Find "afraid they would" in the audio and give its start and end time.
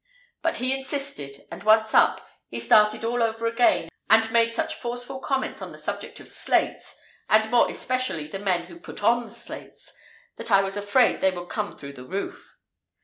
10.75-11.49